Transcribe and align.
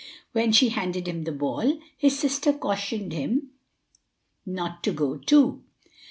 When 0.31 0.51
she 0.51 0.69
handed 0.69 1.07
him 1.07 1.25
the 1.25 1.31
ball, 1.31 1.79
his 1.95 2.17
sister 2.17 2.53
cautioned 2.53 3.13
him 3.13 3.51
not 4.47 4.81
to 4.85 4.91
go 4.91 5.17
too. 5.19 5.61